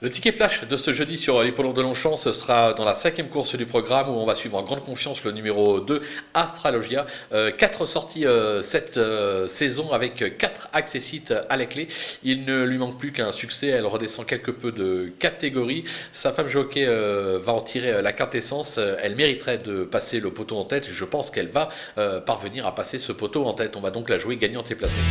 Le 0.00 0.10
ticket 0.10 0.30
flash 0.30 0.62
de 0.62 0.76
ce 0.76 0.92
jeudi 0.92 1.16
sur 1.16 1.42
l'hippodrome 1.42 1.74
de 1.74 1.82
Longchamp, 1.82 2.16
ce 2.16 2.30
sera 2.30 2.72
dans 2.72 2.84
la 2.84 2.94
cinquième 2.94 3.28
course 3.28 3.56
du 3.56 3.66
programme 3.66 4.08
où 4.08 4.12
on 4.12 4.26
va 4.26 4.36
suivre 4.36 4.56
en 4.56 4.62
grande 4.62 4.84
confiance 4.84 5.24
le 5.24 5.32
numéro 5.32 5.80
2, 5.80 6.00
Astralogia. 6.34 7.04
Euh, 7.32 7.50
quatre 7.50 7.84
sorties 7.84 8.24
euh, 8.24 8.62
cette 8.62 8.96
euh, 8.96 9.48
saison 9.48 9.90
avec 9.90 10.38
quatre 10.38 10.68
accessites 10.72 11.34
à 11.50 11.56
la 11.56 11.66
clé. 11.66 11.88
Il 12.22 12.44
ne 12.44 12.62
lui 12.62 12.78
manque 12.78 12.96
plus 12.96 13.10
qu'un 13.10 13.32
succès. 13.32 13.66
Elle 13.66 13.86
redescend 13.86 14.24
quelque 14.24 14.52
peu 14.52 14.70
de 14.70 15.10
catégorie. 15.18 15.82
Sa 16.12 16.30
femme 16.30 16.46
jockey 16.46 16.86
euh, 16.86 17.40
va 17.42 17.54
en 17.54 17.60
tirer 17.60 18.00
la 18.00 18.12
quintessence. 18.12 18.78
Elle 19.02 19.16
mériterait 19.16 19.58
de 19.58 19.82
passer 19.82 20.20
le 20.20 20.30
poteau 20.30 20.58
en 20.58 20.64
tête. 20.64 20.86
Je 20.88 21.04
pense 21.04 21.32
qu'elle 21.32 21.48
va 21.48 21.70
parvenir 22.24 22.66
à 22.66 22.74
passer 22.76 23.00
ce 23.00 23.10
poteau 23.10 23.44
en 23.46 23.52
tête. 23.52 23.74
On 23.74 23.80
va 23.80 23.90
donc 23.90 24.10
la 24.10 24.20
jouer 24.20 24.36
gagnante 24.36 24.70
et 24.70 24.76
placée. 24.76 25.02